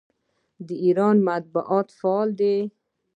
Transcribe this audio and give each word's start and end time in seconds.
د 0.67 0.69
ایران 0.85 1.15
مطبوعات 1.27 1.87
فعال 1.99 2.29
دي. 2.39 2.57